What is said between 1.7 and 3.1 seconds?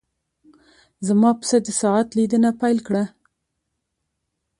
ساعت لیدنه پیل کړه.